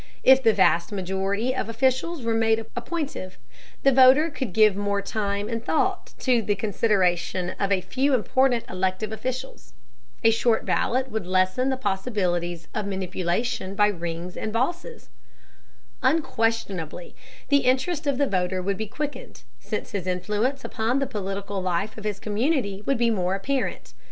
[0.23, 3.37] If the vast majority of officials were made appointive,
[3.83, 8.65] the voter could give more time and thought to the consideration of a few important
[8.67, 9.73] elective officials.
[10.23, 15.09] A short ballot would lessen the possibilities of manipulation by rings and bosses.
[16.01, 17.15] Unquestionably
[17.49, 21.95] the interest of the voter would be quickened, since his influence upon the political life
[21.95, 23.93] of his community would be more apparent.